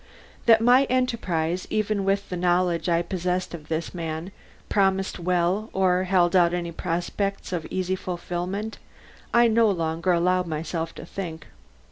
That 0.47 0.61
my 0.61 0.85
enterprise, 0.85 1.67
even 1.69 2.03
with 2.03 2.29
the 2.29 2.35
knowledge 2.35 2.89
I 2.89 3.03
possessed 3.03 3.53
of 3.53 3.67
this 3.67 3.93
man, 3.93 4.31
promised 4.67 5.19
well 5.19 5.69
or 5.73 6.05
held 6.05 6.35
out 6.35 6.55
any 6.55 6.71
prospects 6.71 7.53
of 7.53 7.67
easy 7.69 7.95
fulfilment, 7.95 8.79
I 9.31 9.47
no 9.47 9.69
longer 9.69 10.11
allowed 10.11 10.47
myself 10.47 10.95
to 10.95 11.05
think. 11.05 11.45